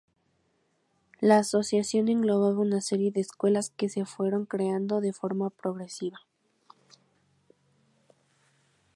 [1.19, 6.17] La asociación englobaba una serie de escuelas que se fueron creando de forma progresiva.